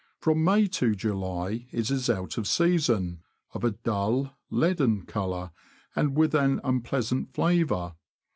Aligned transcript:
From 0.17 0.43
May 0.43 0.65
to 0.65 0.95
July 0.95 1.67
it 1.69 1.91
is 1.91 2.09
out 2.09 2.35
of 2.39 2.47
season, 2.47 3.21
of 3.53 3.63
a 3.63 3.69
dull, 3.69 4.35
leaden 4.49 5.05
colour, 5.05 5.51
and 5.95 6.17
with 6.17 6.33
an 6.33 6.59
unpleasant 6.63 7.35
flavour. 7.35 7.93